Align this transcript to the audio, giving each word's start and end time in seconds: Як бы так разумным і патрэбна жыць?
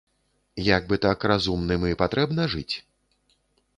Як 0.77 0.87
бы 0.93 0.99
так 1.05 1.27
разумным 1.33 1.85
і 1.93 1.99
патрэбна 2.03 2.49
жыць? 2.55 2.75